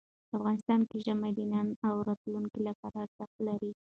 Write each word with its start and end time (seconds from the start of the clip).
افغانستان 0.37 0.81
کې 0.89 0.97
ژمی 1.05 1.31
د 1.35 1.39
نن 1.51 1.67
او 1.87 1.93
راتلونکي 2.07 2.59
لپاره 2.67 2.97
ارزښت 3.05 3.35
لري. 3.47 3.71